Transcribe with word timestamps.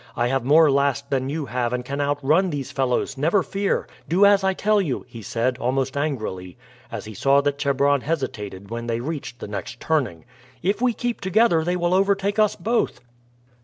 I 0.15 0.29
have 0.29 0.43
more 0.43 0.71
last 0.71 1.11
than 1.11 1.29
you 1.29 1.45
have 1.45 1.73
and 1.73 1.85
can 1.85 2.01
outrun 2.01 2.49
these 2.49 2.71
fellows, 2.71 3.19
never 3.19 3.43
fear. 3.43 3.87
Do 4.09 4.25
as 4.25 4.43
I 4.43 4.55
tell 4.55 4.81
you," 4.81 5.05
he 5.07 5.21
said 5.21 5.59
almost 5.59 5.95
angrily 5.95 6.57
as 6.91 7.05
he 7.05 7.13
saw 7.13 7.39
that 7.41 7.59
Chebron 7.59 8.01
hesitated 8.01 8.71
when 8.71 8.87
they 8.87 8.99
reached 8.99 9.37
the 9.37 9.47
next 9.47 9.79
turning. 9.79 10.25
"If 10.63 10.81
we 10.81 10.93
keep 10.93 11.21
together 11.21 11.63
they 11.63 11.75
will 11.75 11.93
overtake 11.93 12.39
us 12.39 12.55
both." 12.55 13.01